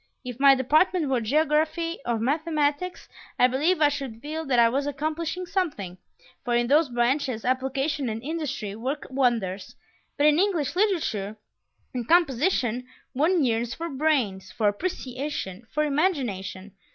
[0.25, 3.07] If my department were geography or mathematics,
[3.37, 5.99] I believe I should feel that I was accomplishing something,
[6.43, 9.75] for in those branches application and industry work wonders;
[10.17, 11.37] but in English literature
[11.93, 16.71] and composition one yearns for brains, for appreciation, for imagination!